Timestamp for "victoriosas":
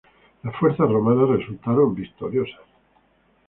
1.93-2.65